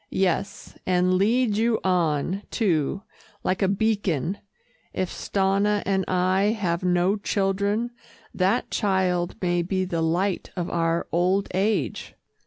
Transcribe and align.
"Yes, 0.09 0.75
and 0.83 1.13
leads 1.13 1.59
you 1.59 1.79
on, 1.83 2.41
too, 2.49 3.03
like 3.43 3.61
a 3.61 3.67
beacon. 3.67 4.39
If 4.93 5.11
Stanna 5.11 5.83
and 5.85 6.05
I 6.07 6.55
have 6.59 6.81
no 6.83 7.17
children, 7.17 7.91
that 8.33 8.71
child 8.71 9.35
may 9.43 9.61
be 9.61 9.85
the 9.85 10.01
light 10.01 10.49
of 10.55 10.71
our 10.71 11.05
old 11.11 11.49
age." 11.53 12.15